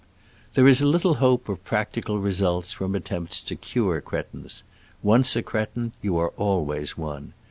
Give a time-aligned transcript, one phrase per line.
[0.55, 4.63] There is little hope of practical results from attempts to cure cretins.
[5.03, 7.33] Once a cretin, you are always one.